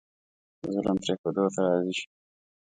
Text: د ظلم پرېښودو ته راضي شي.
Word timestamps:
د 0.61 0.63
ظلم 0.73 0.97
پرېښودو 1.01 1.43
ته 1.55 1.59
راضي 1.67 1.93
شي. 1.97 2.07